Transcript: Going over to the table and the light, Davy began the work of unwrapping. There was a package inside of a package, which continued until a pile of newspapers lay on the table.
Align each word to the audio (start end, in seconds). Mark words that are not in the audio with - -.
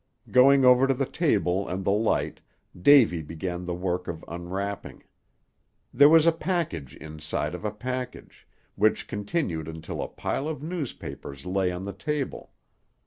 Going 0.31 0.65
over 0.65 0.87
to 0.87 0.95
the 0.95 1.05
table 1.05 1.67
and 1.67 1.85
the 1.85 1.91
light, 1.91 2.39
Davy 2.81 3.21
began 3.21 3.65
the 3.65 3.75
work 3.75 4.07
of 4.07 4.25
unwrapping. 4.27 5.03
There 5.93 6.09
was 6.09 6.25
a 6.25 6.31
package 6.31 6.95
inside 6.95 7.53
of 7.53 7.63
a 7.65 7.71
package, 7.71 8.47
which 8.73 9.07
continued 9.07 9.67
until 9.67 10.01
a 10.01 10.07
pile 10.07 10.47
of 10.47 10.63
newspapers 10.63 11.45
lay 11.45 11.71
on 11.71 11.85
the 11.85 11.93
table. 11.93 12.51